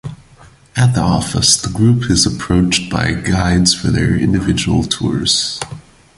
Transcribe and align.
At 0.75 0.95
the 0.95 1.01
office, 1.01 1.57
the 1.61 1.69
group 1.69 2.09
is 2.09 2.25
approached 2.25 2.89
by 2.89 3.11
guides 3.13 3.75
for 3.75 3.91
their 3.91 4.15
individual 4.15 4.83
tours. 4.83 5.59